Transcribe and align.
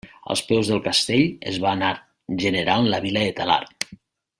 Als 0.35 0.41
peus 0.51 0.71
del 0.71 0.81
castell 0.87 1.21
es 1.53 1.61
va 1.67 1.75
anar 1.77 1.93
generant 2.47 2.91
la 2.95 3.05
vila 3.09 3.27
de 3.29 3.41
Talarn. 3.43 3.83